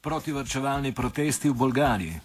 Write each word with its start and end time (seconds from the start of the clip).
Protivrčevalni 0.00 0.92
protesti 0.92 1.48
v 1.48 1.54
Bolgariji. 1.54 2.20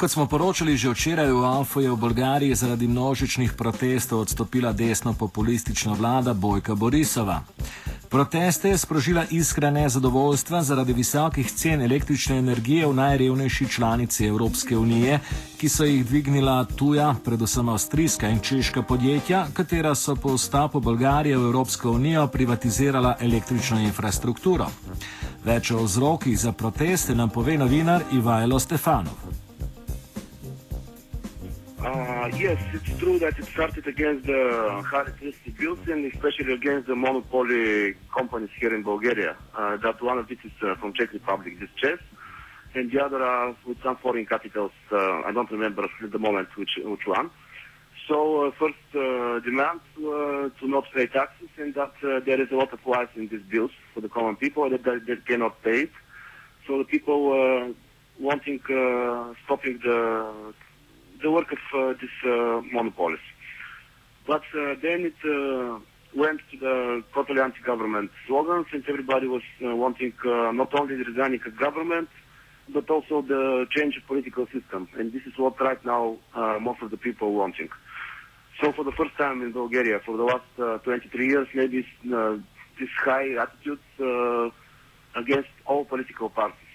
Kot 0.00 0.10
smo 0.10 0.24
poročali 0.24 0.80
že 0.80 0.88
včeraj 0.88 1.28
v 1.28 1.44
Alfu, 1.44 1.84
je 1.84 1.92
v 1.92 2.00
Bolgariji 2.00 2.56
zaradi 2.56 2.88
množičnih 2.88 3.52
protestov 3.52 4.24
odstopila 4.24 4.72
desno 4.72 5.12
populistična 5.12 5.92
vlada 5.92 6.32
Bojka 6.32 6.72
Borisova. 6.74 7.44
Proteste 8.10 8.68
je 8.68 8.78
sprožila 8.78 9.24
iskra 9.30 9.70
nezadovoljstva 9.70 10.62
zaradi 10.62 10.92
visokih 10.92 11.52
cen 11.52 11.82
električne 11.82 12.38
energije 12.38 12.86
v 12.86 12.94
najrevnejši 12.94 13.68
članici 13.68 14.26
Evropske 14.26 14.78
unije, 14.78 15.20
ki 15.58 15.68
so 15.68 15.84
jih 15.84 16.06
dvignila 16.06 16.64
tuja, 16.64 17.14
predvsem 17.24 17.68
avstrijska 17.68 18.28
in 18.28 18.40
češka 18.40 18.82
podjetja, 18.82 19.46
katera 19.54 19.94
so 19.94 20.16
po 20.16 20.34
vstopu 20.34 20.80
Bolgarije 20.80 21.38
v 21.38 21.44
Evropsko 21.44 21.90
unijo 21.90 22.26
privatizirala 22.26 23.16
električno 23.20 23.80
infrastrukturo. 23.80 24.66
Več 25.44 25.70
o 25.70 25.84
vzrokih 25.84 26.38
za 26.38 26.52
proteste 26.52 27.14
nam 27.14 27.30
pove 27.30 27.58
novinar 27.58 28.02
Ivajlo 28.12 28.58
Stefanov. 28.58 29.29
Uh, 31.82 32.30
yes, 32.36 32.58
it's 32.74 32.98
true 32.98 33.18
that 33.18 33.38
it 33.38 33.46
started 33.46 33.86
against 33.86 34.26
the 34.26 34.82
high 34.84 35.00
electricity 35.00 35.54
especially 36.12 36.52
against 36.52 36.86
the 36.86 36.94
monopoly 36.94 37.94
companies 38.14 38.50
here 38.60 38.74
in 38.74 38.82
Bulgaria. 38.82 39.34
Uh, 39.56 39.78
that 39.78 40.02
one 40.02 40.18
of 40.18 40.30
it 40.30 40.38
is 40.44 40.52
uh, 40.62 40.74
from 40.74 40.92
Czech 40.92 41.10
Republic, 41.14 41.58
this 41.58 41.70
CEZ, 41.82 41.98
and 42.74 42.92
the 42.92 43.02
other 43.02 43.22
are 43.22 43.56
with 43.66 43.82
some 43.82 43.96
foreign 43.96 44.26
capitals. 44.26 44.72
Uh, 44.92 45.22
I 45.22 45.32
don't 45.32 45.50
remember 45.50 45.84
at 45.84 46.12
the 46.12 46.18
moment 46.18 46.48
which 46.54 46.78
which 46.84 47.06
one. 47.06 47.30
So 48.06 48.48
uh, 48.48 48.50
first 48.58 49.44
demand 49.46 49.80
to 49.96 50.52
not 50.64 50.84
pay 50.92 51.06
taxes 51.06 51.48
and 51.56 51.74
that 51.76 51.94
there 52.02 52.42
is 52.42 52.48
a 52.52 52.56
lot 52.56 52.74
of 52.74 52.80
lies 52.84 53.08
in 53.16 53.28
these 53.28 53.46
bills 53.50 53.70
for 53.94 54.02
the 54.02 54.10
common 54.10 54.36
people 54.36 54.68
that 54.68 54.84
they, 54.84 55.16
cannot 55.16 55.62
pay 55.62 55.82
it. 55.84 55.92
So 56.66 56.76
the 56.76 56.84
people 56.84 57.72
wanting 58.18 58.60
stopping 59.44 59.80
the 59.82 60.52
the 61.22 61.30
work 61.30 61.52
of 61.52 61.58
uh, 61.74 61.94
these 62.00 62.18
uh, 62.24 62.60
monopolies. 62.72 63.20
But 64.26 64.42
uh, 64.54 64.74
then 64.82 65.12
it 65.12 65.82
went 66.14 66.40
to 66.50 66.58
the 66.58 67.04
totally 67.14 67.40
anti-government 67.40 68.10
slogans, 68.26 68.66
and 68.72 68.84
everybody 68.88 69.26
was 69.26 69.42
wanting 69.60 70.12
not 70.24 70.74
only 70.78 70.96
the 70.96 71.04
resigning 71.04 71.40
of 71.46 71.56
government, 71.56 72.08
but 72.72 72.88
also 72.90 73.22
the 73.22 73.66
change 73.70 73.96
of 73.96 74.06
political 74.06 74.46
system. 74.46 74.88
And 74.98 75.12
this 75.12 75.22
is 75.26 75.32
what 75.36 75.60
right 75.60 75.84
now 75.84 76.18
most 76.60 76.82
of 76.82 76.90
the 76.90 76.96
people 76.96 77.28
are 77.28 77.38
wanting. 77.42 77.68
So 78.60 78.72
for 78.72 78.84
the 78.84 78.92
first 78.92 79.16
time 79.16 79.40
in 79.42 79.52
Bulgaria, 79.52 80.00
for 80.04 80.16
the 80.16 80.24
last 80.24 80.50
uh, 80.58 80.78
23 80.78 81.28
years, 81.28 81.48
maybe 81.54 81.86
this 82.02 82.88
high 83.04 83.34
attitudes 83.40 84.52
against 85.16 85.48
all 85.66 85.84
political 85.84 86.28
parties. 86.28 86.69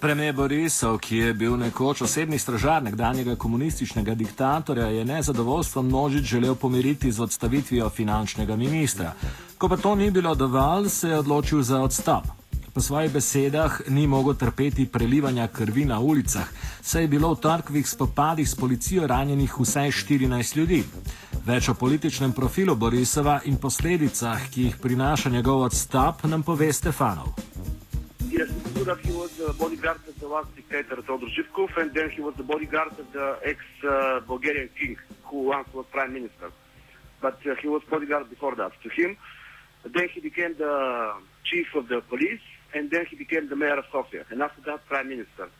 Premijer 0.00 0.34
Borisov, 0.34 1.00
ki 1.02 1.16
je 1.16 1.32
bil 1.34 1.56
nekoč 1.58 2.04
osebni 2.06 2.38
stražar 2.38 2.82
nekdanjega 2.82 3.34
komunističnega 3.36 4.14
diktatorja, 4.14 4.86
je 4.86 5.04
nezadovoljstvo 5.04 5.82
množic 5.82 6.24
želel 6.24 6.54
pomiriti 6.54 7.12
z 7.12 7.22
odstavitvijo 7.22 7.90
finančnega 7.90 8.56
ministra. 8.56 9.12
Ko 9.58 9.68
pa 9.68 9.76
to 9.76 9.94
ni 9.94 10.10
bilo 10.10 10.34
dovolj, 10.34 10.88
se 10.88 11.08
je 11.08 11.18
odločil 11.18 11.62
za 11.62 11.80
odstop. 11.80 12.24
Po 12.74 12.80
svojih 12.80 13.12
besedah 13.12 13.80
ni 13.88 14.06
mogel 14.06 14.34
trpeti 14.34 14.86
prelivanja 14.86 15.48
krvi 15.48 15.84
na 15.84 16.00
ulicah, 16.00 16.46
saj 16.82 17.02
je 17.02 17.08
bilo 17.08 17.32
v 17.34 17.40
torkovih 17.40 17.88
spopadih 17.88 18.48
s 18.48 18.54
policijo 18.54 19.06
ranjenih 19.06 19.60
vsaj 19.60 19.90
14 19.90 20.56
ljudi. 20.56 20.84
Več 21.46 21.68
o 21.68 21.74
političnem 21.74 22.32
profilu 22.32 22.76
Borisova 22.76 23.40
in 23.44 23.56
posledicah, 23.56 24.46
ki 24.50 24.62
jih 24.62 24.76
prinaša 24.76 25.30
njegov 25.30 25.62
odstop, 25.62 26.22
nam 26.24 26.42
pove 26.42 26.72
Stefanov. 26.72 27.47
That 28.88 29.00
he 29.00 29.12
was 29.12 29.30
the 29.36 29.52
bodyguard 29.52 30.00
of 30.08 30.18
the 30.18 30.28
last 30.28 30.56
dictator, 30.56 30.96
Todor 30.96 31.28
Zhivkov, 31.36 31.76
and 31.76 31.92
then 31.92 32.08
he 32.08 32.22
was 32.22 32.34
the 32.36 32.42
bodyguard 32.42 32.98
of 32.98 33.12
the 33.12 33.38
ex-Bulgarian 33.44 34.70
king, 34.80 34.96
who 35.24 35.42
once 35.42 35.68
was 35.74 35.84
prime 35.92 36.14
minister. 36.14 36.50
But 37.20 37.38
uh, 37.44 37.54
he 37.60 37.68
was 37.68 37.82
bodyguard 37.90 38.30
before 38.30 38.54
that 38.54 38.72
to 38.82 38.88
him. 38.88 39.18
Then 39.84 40.08
he 40.08 40.20
became 40.20 40.54
the 40.56 41.12
chief 41.44 41.66
of 41.74 41.88
the 41.88 42.00
police, 42.00 42.40
and 42.72 42.90
then 42.90 43.04
he 43.10 43.16
became 43.16 43.50
the 43.50 43.56
mayor 43.56 43.76
of 43.76 43.84
Sofia, 43.92 44.24
and 44.30 44.40
after 44.40 44.62
that, 44.62 44.86
prime 44.86 45.10
minister. 45.10 45.50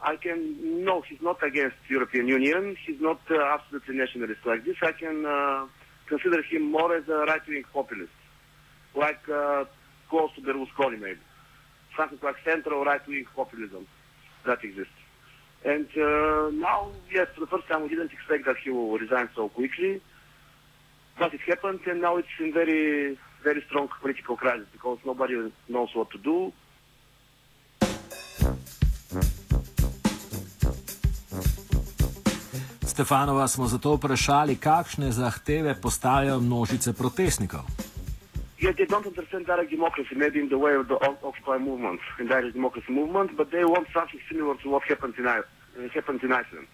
I 0.00 0.16
can, 0.16 0.82
no, 0.82 1.02
he's 1.02 1.20
not 1.20 1.42
against 1.42 1.76
European 1.90 2.26
Union. 2.26 2.74
He's 2.86 3.02
not 3.02 3.20
uh, 3.30 3.38
absolutely 3.54 3.96
nationalist 3.96 4.40
like 4.46 4.64
this. 4.64 4.76
I 4.80 4.92
can 4.92 5.26
uh, 5.26 5.66
consider 6.06 6.40
him 6.40 6.72
more 6.72 6.96
as 6.96 7.06
a 7.06 7.26
right-wing 7.26 7.64
populist, 7.70 8.12
like 8.94 9.28
uh, 9.28 9.66
close 10.08 10.30
to 10.36 10.40
Berlusconi 10.40 10.98
maybe 10.98 11.20
something 11.98 12.20
like 12.22 12.38
central 12.44 12.84
right-wing 12.90 13.26
populism 13.40 13.82
that 14.46 14.60
exists. 14.68 15.00
And 15.64 15.88
uh, 15.98 16.50
now, 16.68 16.80
yes, 17.16 17.26
for 17.34 17.40
the 17.44 17.50
first 17.54 17.66
time, 17.68 17.82
we 17.82 17.88
didn't 17.88 18.12
expect 18.12 18.42
that 18.46 18.58
he 18.64 18.70
will 18.70 18.96
resign 19.04 19.28
so 19.34 19.48
quickly, 19.48 20.00
but 21.18 21.34
it 21.34 21.40
happened, 21.50 21.80
and 21.90 22.00
now 22.00 22.16
it's 22.16 22.34
in 22.38 22.52
very, 22.52 23.18
very 23.42 23.60
strong 23.68 23.88
political 24.00 24.36
crisis 24.36 24.68
because 24.72 24.98
nobody 25.04 25.34
knows 25.68 25.90
what 25.94 26.08
to 26.14 26.18
do. 26.30 26.38
Stefanova 32.98 33.48
smo 33.48 33.66
zato 33.66 33.94
vprašali, 33.94 34.56
kakšne 34.56 35.12
zahteve 35.12 35.74
postavljajo 35.80 36.40
množice 36.40 36.92
protestnikov. 36.92 37.87
Yet 38.60 38.76
they 38.76 38.86
don't 38.86 39.06
understand 39.06 39.46
direct 39.46 39.70
democracy, 39.70 40.16
maybe 40.16 40.40
in 40.40 40.48
the 40.48 40.58
way 40.58 40.74
of 40.74 40.88
the 40.88 40.96
Occupy 40.96 41.58
movement, 41.58 42.00
in 42.18 42.26
direct 42.26 42.54
democracy 42.54 42.90
movement, 42.90 43.36
but 43.36 43.52
they 43.52 43.64
want 43.64 43.86
something 43.94 44.18
similar 44.28 44.56
to 44.56 44.68
what 44.68 44.82
happened 44.82 45.14
in, 45.16 45.28
uh, 45.28 45.42
happened 45.94 46.24
in 46.24 46.32
Iceland. 46.32 46.66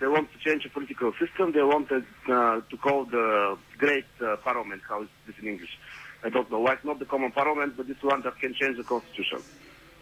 They 0.00 0.06
want 0.06 0.30
to 0.32 0.38
change 0.38 0.62
the 0.62 0.70
political 0.70 1.12
system. 1.20 1.52
They 1.52 1.62
want 1.62 1.92
uh, 1.92 2.00
to 2.26 2.76
call 2.78 3.04
the 3.04 3.58
great 3.76 4.06
uh, 4.22 4.36
parliament, 4.36 4.80
how 4.88 5.02
is 5.02 5.08
this 5.26 5.36
in 5.40 5.48
English? 5.48 5.78
I 6.24 6.30
don't 6.30 6.50
know. 6.50 6.60
Why 6.60 6.78
not 6.84 6.98
the 6.98 7.04
common 7.04 7.32
parliament, 7.32 7.74
but 7.76 7.86
this 7.86 8.02
one 8.02 8.22
that 8.22 8.38
can 8.40 8.54
change 8.54 8.78
the 8.78 8.84
constitution. 8.84 9.40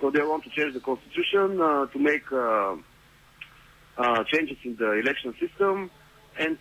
So 0.01 0.11
they 0.11 0.22
want 0.22 0.45
to 0.45 0.51
change 0.51 0.75
the 0.75 0.81
constitution 0.81 1.61
uh, 1.61 1.87
to 1.87 1.99
make 1.99 2.31
uh, 2.31 2.77
uh, 3.99 4.25
changes 4.33 4.59
in 4.62 4.77
the 4.77 4.93
election 4.93 5.34
system 5.41 5.91
and 6.39 6.59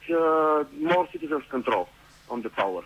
more 0.79 1.07
citizens' 1.11 1.43
control 1.49 1.87
on 2.29 2.41
the 2.41 2.49
power 2.49 2.83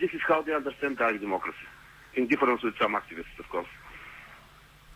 this 0.00 0.10
is 0.12 0.20
how 0.26 0.42
they 0.42 0.54
understand 0.54 0.96
direct 0.96 1.20
democracy, 1.20 1.66
in 2.14 2.26
difference 2.26 2.62
with 2.62 2.74
some 2.78 2.94
activists, 2.94 3.36
of 3.38 3.48
course. 3.48 3.68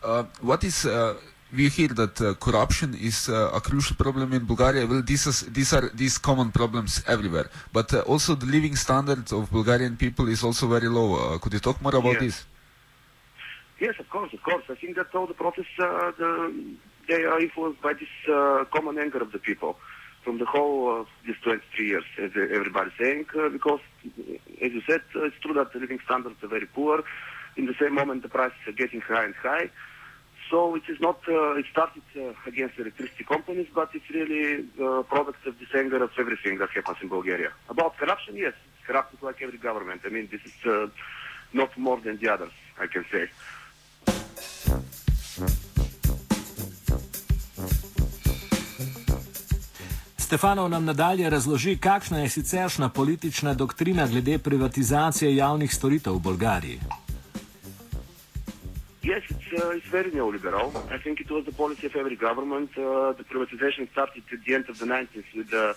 Uh, 0.03 0.25
what 0.41 0.65
is 0.65 0.85
uh, 0.87 1.15
we 1.57 1.69
hear 1.69 1.89
that 1.89 2.21
uh, 2.21 2.35
corruption 2.35 2.95
is 2.95 3.29
uh, 3.29 3.59
a 3.59 3.61
crucial 3.61 3.97
problem 3.97 4.33
in 4.33 4.45
Bulgaria. 4.45 4.87
Well, 4.87 5.03
these 5.03 5.27
are, 5.27 5.51
these 5.51 5.73
are 5.73 5.89
these 5.95 6.19
common 6.19 6.51
problems 6.51 7.03
everywhere, 7.07 7.49
but 7.73 7.93
uh, 7.93 8.01
also 8.01 8.35
the 8.35 8.47
living 8.47 8.77
standard 8.77 9.33
of 9.33 9.51
Bulgarian 9.51 9.97
people 9.97 10.29
is 10.29 10.43
also 10.43 10.67
very 10.67 10.89
low. 10.89 11.09
Uh, 11.15 11.39
could 11.39 11.53
you 11.53 11.61
talk 11.61 11.81
more 11.81 11.95
about 11.95 12.15
yes. 12.15 12.23
this? 12.23 12.45
Yes, 13.81 13.95
of 13.99 14.09
course, 14.09 14.33
of 14.33 14.43
course. 14.43 14.65
I 14.69 14.75
think 14.75 14.97
that 14.97 15.15
all 15.15 15.27
the 15.27 15.35
protests 15.35 15.77
the, 15.79 16.53
they 17.09 17.25
are 17.25 17.41
influenced 17.41 17.83
by 17.83 17.93
this 17.93 18.15
common 18.71 18.99
anger 18.99 19.19
of 19.19 19.33
the 19.33 19.39
people 19.39 19.77
from 20.25 20.39
the 20.39 20.47
whole 20.47 21.01
of 21.01 21.07
these 21.27 21.37
23 21.43 21.87
years, 21.87 22.05
as 22.19 22.31
everybody's 22.35 22.93
saying, 22.99 23.27
uh, 23.39 23.51
because, 23.51 23.81
as 24.65 24.73
you 24.73 24.83
said, 24.87 25.03
it's 25.15 25.37
true 25.43 25.55
that 25.55 25.73
the 25.73 25.79
living 25.79 26.01
standards 26.05 26.43
are 26.43 26.49
very 26.49 26.67
poor. 26.67 27.05
In 27.57 27.67
the 27.67 27.75
same 27.81 27.95
moment, 27.95 28.23
the 28.23 28.29
prices 28.29 28.59
are 28.67 28.73
getting 28.73 29.01
high 29.01 29.25
and 29.25 29.35
high. 29.35 29.71
So 30.51 30.75
it 30.75 30.83
is 30.89 30.99
not, 31.01 31.19
uh, 31.29 31.61
it 31.61 31.67
started 31.71 32.03
uh, 32.17 32.33
against 32.47 32.79
electricity 32.79 33.25
companies, 33.25 33.69
but 33.75 33.91
it's 33.95 34.09
really 34.11 34.67
a 34.79 34.87
uh, 34.87 35.03
product 35.03 35.47
of 35.47 35.59
this 35.59 35.69
anger 35.75 36.03
of 36.03 36.11
everything 36.19 36.59
that 36.59 36.71
happens 36.71 36.99
in 37.03 37.09
Bulgaria. 37.09 37.51
About 37.69 37.97
corruption, 37.97 38.37
yes, 38.37 38.55
it's 38.67 38.87
corrupted 38.87 39.23
like 39.23 39.41
every 39.43 39.59
government. 39.59 40.03
I 40.05 40.11
mean, 40.11 40.29
this 40.31 40.41
is 40.45 40.67
uh, 40.67 40.89
not 41.53 41.77
more 41.79 41.99
than 42.01 42.19
the 42.19 42.29
others, 42.33 42.53
I 42.79 42.87
can 42.87 43.05
say. 43.11 43.29
Stefanov 50.35 50.69
nam 50.69 50.85
nadalje 50.85 51.31
razloži, 51.31 51.77
kakšna 51.77 52.19
je 52.19 52.29
siceršna 52.29 52.89
politična 52.89 53.55
doktrina 53.55 54.07
glede 54.07 54.39
privatizacije 54.39 55.37
javnih 55.37 55.75
storitev 55.75 56.13
v 56.15 56.19
Bolgariji. 56.19 56.81
Yes, 59.03 59.23
it's, 59.31 59.49
uh, 59.55 59.79
it's 59.79 59.91
very 59.93 60.11
neoliberal. 60.11 60.73
I 60.91 60.99
think 60.99 61.21
it 61.21 61.31
was 61.31 61.45
the 61.45 61.53
policy 61.53 61.87
of 61.87 61.95
every 61.95 62.17
government. 62.17 62.71
Uh, 62.71 62.83
the 63.19 63.25
privatization 63.33 63.87
started 63.93 64.23
at 64.33 64.41
the 64.47 64.55
end 64.55 64.65
of 64.69 64.77
the 64.79 64.87
90s 64.87 65.29
with 65.37 65.51
the 65.51 65.77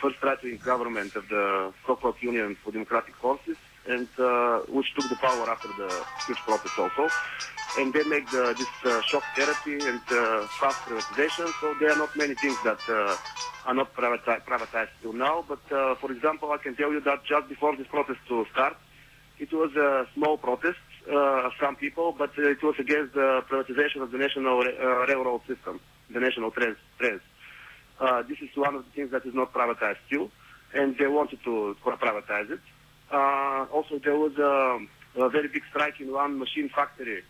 first 0.00 0.22
right-wing 0.22 0.60
government 0.64 1.16
of 1.16 1.24
the 1.28 1.72
so-called 1.86 2.16
Union 2.20 2.56
for 2.62 2.70
Democratic 2.72 3.14
Forces, 3.16 3.56
and 3.88 4.08
uh, 4.18 4.26
which 4.76 4.88
took 4.94 5.08
the 5.08 5.18
power 5.26 5.50
after 5.54 5.70
the 5.80 5.90
huge 6.26 6.40
protests 6.46 6.78
also. 6.78 7.08
and 7.78 7.92
they 7.92 8.04
make 8.04 8.26
the, 8.30 8.54
this 8.56 8.72
uh, 8.84 9.02
shock 9.02 9.24
therapy 9.36 9.76
and 9.90 10.00
uh, 10.10 10.46
fast 10.60 10.78
privatization. 10.86 11.46
So 11.60 11.74
there 11.80 11.90
are 11.92 12.00
not 12.04 12.12
many 12.16 12.34
things 12.34 12.56
that 12.64 12.80
uh, 12.88 13.16
are 13.66 13.74
not 13.74 13.94
privati- 13.94 14.42
privatized 14.48 14.94
till 15.02 15.12
now. 15.12 15.44
But 15.46 15.60
uh, 15.70 15.96
for 15.96 16.12
example, 16.12 16.52
I 16.52 16.58
can 16.58 16.76
tell 16.76 16.92
you 16.92 17.00
that 17.00 17.24
just 17.24 17.48
before 17.48 17.76
this 17.76 17.86
protest 17.88 18.20
to 18.28 18.46
start, 18.52 18.76
it 19.38 19.52
was 19.52 19.70
a 19.76 20.06
small 20.14 20.38
protest 20.38 20.78
uh, 21.10 21.46
of 21.46 21.52
some 21.60 21.76
people, 21.76 22.14
but 22.16 22.30
uh, 22.38 22.48
it 22.48 22.62
was 22.62 22.76
against 22.78 23.14
the 23.14 23.42
privatization 23.50 24.02
of 24.02 24.10
the 24.12 24.18
national 24.18 24.60
uh, 24.60 25.06
railroad 25.06 25.42
system, 25.46 25.80
the 26.10 26.20
national 26.20 26.50
trains. 26.52 26.78
trains. 26.98 27.20
Uh, 28.00 28.22
this 28.22 28.38
is 28.40 28.48
one 28.56 28.74
of 28.74 28.84
the 28.84 28.90
things 28.92 29.10
that 29.10 29.24
is 29.26 29.34
not 29.34 29.52
privatized 29.52 29.96
still, 30.06 30.30
and 30.74 30.96
they 30.98 31.06
wanted 31.06 31.38
to 31.44 31.76
privatize 31.84 32.50
it. 32.50 32.60
Uh, 33.12 33.66
also, 33.72 33.98
there 34.02 34.16
was 34.16 34.32
a, 34.38 35.22
a 35.22 35.28
very 35.28 35.48
big 35.48 35.62
strike 35.70 36.00
in 36.00 36.12
one 36.12 36.38
machine 36.38 36.68
factory 36.74 37.22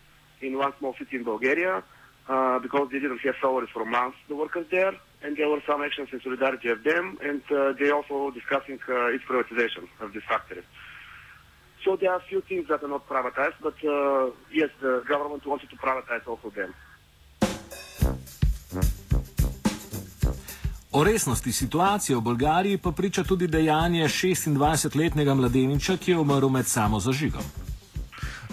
in 0.42 0.58
one 0.58 0.72
small 0.78 0.94
city 0.98 1.16
in 1.16 1.24
Bulgaria 1.24 1.82
uh, 2.28 2.58
because 2.58 2.88
they 2.92 2.98
didn't 2.98 3.18
have 3.20 3.34
salaries 3.40 3.68
for 3.72 3.84
months, 3.84 4.16
the 4.28 4.34
workers 4.34 4.66
there, 4.70 4.92
and 5.26 5.36
there 5.36 5.48
were 5.48 5.62
some 5.66 5.82
actions 5.82 6.08
in 6.12 6.20
solidarity 6.20 6.68
of 6.68 6.84
them, 6.84 7.18
and 7.28 7.42
uh, 7.50 7.72
they 7.78 7.90
also 7.90 8.30
discussing 8.30 8.78
uh, 8.88 9.14
its 9.16 9.24
privatization 9.30 9.84
of 10.00 10.12
this 10.14 10.24
factory. 10.32 10.62
So 11.84 11.96
there 11.96 12.10
are 12.12 12.20
a 12.24 12.26
few 12.30 12.40
things 12.50 12.68
that 12.68 12.82
are 12.84 12.92
not 12.96 13.08
privatized, 13.08 13.58
but 13.60 13.76
uh, 13.84 14.30
yes, 14.60 14.70
the 14.80 15.02
government 15.12 15.42
wanted 15.46 15.68
to 15.70 15.76
privatize 15.76 16.24
also 16.26 16.50
them. 16.50 16.72
O 20.90 21.04
resnosti 21.04 21.52
situacije 21.52 22.16
v 22.16 22.20
Bolgariji 22.20 22.78
pa 22.78 22.92
priča 22.92 23.24
tudi 23.24 23.46
dejanje 23.46 24.04
26-letnega 24.04 25.34
mladeniča, 25.34 25.96
ki 25.96 26.10
je 26.10 26.18
umrl 26.18 26.48
med 26.48 26.66
samo 26.66 27.00
zažigom. 27.00 27.44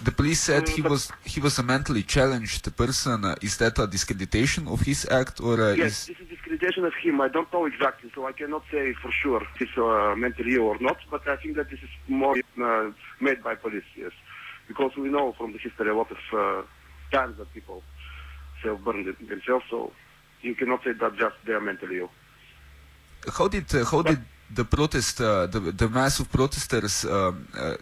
The 0.03 0.11
police 0.11 0.41
said 0.41 0.67
he 0.67 0.81
was 0.81 1.11
he 1.23 1.39
was 1.39 1.59
a 1.59 1.63
mentally 1.63 2.03
challenged 2.03 2.71
person. 2.75 3.23
Uh, 3.23 3.35
is 3.41 3.57
that 3.57 3.79
a 3.79 3.87
discreditation 3.87 4.67
of 4.67 4.81
his 4.81 5.07
act, 5.09 5.39
or 5.39 5.61
uh, 5.61 5.77
Yes, 5.77 6.09
is 6.09 6.17
this 6.19 6.19
is 6.19 6.32
of 6.63 6.93
him. 7.01 7.21
I 7.21 7.27
don't 7.27 7.51
know 7.53 7.65
exactly, 7.65 8.11
so 8.15 8.25
I 8.25 8.31
cannot 8.31 8.63
say 8.71 8.93
for 8.93 9.11
sure 9.11 9.41
if 9.43 9.49
he's 9.59 9.77
uh, 9.77 10.15
mentally 10.15 10.55
ill 10.55 10.63
or 10.63 10.79
not, 10.79 10.97
but 11.09 11.27
I 11.27 11.35
think 11.37 11.55
that 11.57 11.69
this 11.69 11.79
is 11.79 11.89
more 12.07 12.35
uh, 12.61 12.91
made 13.19 13.43
by 13.43 13.55
police, 13.55 13.83
yes. 13.95 14.11
Because 14.67 14.95
we 14.95 15.09
know 15.09 15.33
from 15.33 15.51
the 15.53 15.59
history 15.59 15.89
a 15.89 15.95
lot 15.95 16.09
of 16.11 16.17
uh, 16.33 16.61
times 17.11 17.37
that 17.37 17.53
people 17.53 17.83
self-burn 18.63 19.15
themselves, 19.27 19.65
so 19.69 19.91
you 20.41 20.55
cannot 20.55 20.83
say 20.83 20.93
that 20.93 21.17
just 21.17 21.35
they 21.45 21.53
are 21.53 21.61
mentally 21.61 21.99
ill. 21.99 22.11
how 23.37 23.47
did 23.47 23.67
uh, 23.73 23.85
how 23.91 24.01
did 24.01 24.21
the 24.59 24.65
protest 24.65 25.15
uh, 25.21 25.47
the 25.53 25.59
the 25.81 25.89
mass 25.89 26.19
of 26.19 26.25
protesters 26.39 26.95
um, 27.05 27.47
uh, 27.57 27.75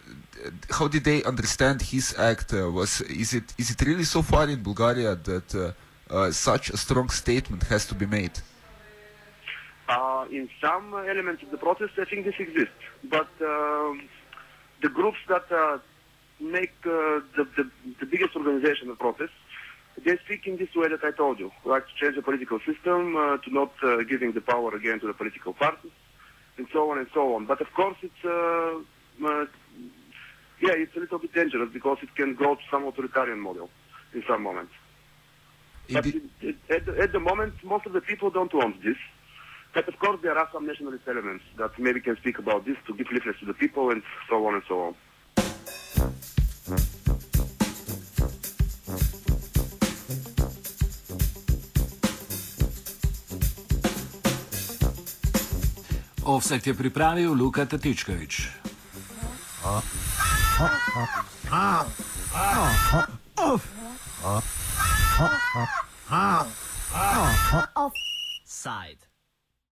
how 0.70 0.88
did 0.88 1.04
they 1.04 1.22
understand 1.24 1.82
his 1.82 2.14
act? 2.18 2.52
Uh, 2.52 2.70
was 2.70 3.00
is 3.02 3.34
it 3.34 3.54
is 3.58 3.70
it 3.70 3.80
really 3.82 4.04
so 4.04 4.22
far 4.22 4.48
in 4.48 4.62
Bulgaria 4.62 5.14
that 5.30 5.48
uh, 5.54 5.62
uh, 6.10 6.30
such 6.30 6.70
a 6.70 6.76
strong 6.76 7.08
statement 7.08 7.62
has 7.64 7.86
to 7.86 7.94
be 7.94 8.06
made? 8.06 8.36
Uh, 9.88 10.26
in 10.30 10.48
some 10.60 10.94
elements 10.94 11.42
of 11.42 11.50
the 11.50 11.56
process, 11.56 11.90
I 11.98 12.04
think 12.04 12.24
this 12.24 12.36
exists, 12.38 12.72
but 13.04 13.28
um, 13.40 14.08
the 14.80 14.88
groups 14.88 15.18
that 15.28 15.50
uh, 15.50 15.78
make 16.40 16.72
uh, 16.84 17.20
the, 17.36 17.46
the, 17.56 17.70
the 18.00 18.06
biggest 18.06 18.36
organization 18.36 18.88
of 18.88 18.98
the 18.98 19.00
process, 19.00 19.28
they 20.04 20.16
speak 20.24 20.46
in 20.46 20.56
this 20.56 20.74
way 20.74 20.88
that 20.88 21.04
I 21.04 21.10
told 21.10 21.38
you, 21.40 21.50
like 21.64 21.84
to 21.86 21.94
change 22.00 22.16
the 22.16 22.22
political 22.22 22.58
system, 22.60 23.16
uh, 23.16 23.38
to 23.38 23.50
not 23.52 23.72
uh, 23.82 24.02
giving 24.04 24.32
the 24.32 24.40
power 24.40 24.74
again 24.74 25.00
to 25.00 25.06
the 25.06 25.12
political 25.14 25.52
parties, 25.52 25.90
and 26.56 26.66
so 26.72 26.90
on 26.90 26.98
and 26.98 27.08
so 27.12 27.34
on. 27.34 27.46
But 27.46 27.60
of 27.60 27.72
course, 27.74 27.96
it's 28.02 28.24
uh, 28.24 28.78
uh, 29.26 29.46
yeah, 30.60 30.74
it's 30.74 30.96
a 30.96 31.00
little 31.00 31.18
bit 31.18 31.34
dangerous 31.34 31.70
because 31.72 31.98
it 32.02 32.14
can 32.14 32.34
go 32.34 32.54
to 32.54 32.60
some 32.70 32.86
authoritarian 32.86 33.40
model 33.40 33.68
in 34.14 34.22
some 34.28 34.42
moments. 34.42 34.72
But 35.90 36.06
it, 36.06 36.22
it, 36.40 36.56
at, 36.70 36.88
at 36.88 37.12
the 37.12 37.20
moment, 37.20 37.54
most 37.64 37.86
of 37.86 37.92
the 37.92 38.00
people 38.00 38.30
don't 38.30 38.54
want 38.54 38.82
this. 38.82 38.96
But 39.74 39.88
of 39.88 39.98
course, 39.98 40.20
there 40.22 40.36
are 40.36 40.48
some 40.52 40.66
nationalist 40.66 41.08
elements 41.08 41.44
that 41.56 41.70
maybe 41.78 42.00
can 42.00 42.16
speak 42.16 42.38
about 42.38 42.64
this 42.64 42.76
to 42.86 42.94
give 42.94 43.06
leaflets 43.10 43.40
to 43.40 43.46
the 43.46 43.54
people 43.54 43.90
and 43.90 44.02
so 44.28 44.46
on 44.46 44.54
and 44.54 44.62
so 44.68 44.80
on. 44.80 44.94
Offset 56.24 56.66
je 56.66 56.74
pripravil 56.74 57.34
Luka 57.34 57.66
Tatičkovič. 57.66 58.48
Side. 68.44 69.11